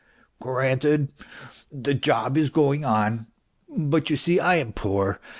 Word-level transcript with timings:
granted 0.41 1.11
the 1.71 1.93
job 1.93 2.35
is 2.35 2.49
going 2.49 2.83
on, 2.83 3.27
but 3.69 4.09
you 4.09 4.15
see 4.15 4.39
I 4.39 4.55
am 4.55 4.73
poor. 4.73 5.19